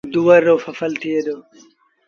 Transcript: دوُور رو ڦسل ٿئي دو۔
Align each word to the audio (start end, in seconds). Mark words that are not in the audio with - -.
دوُور 0.13 0.41
رو 0.47 0.55
ڦسل 0.63 0.91
ٿئي 1.01 1.19
دو۔ 1.25 1.35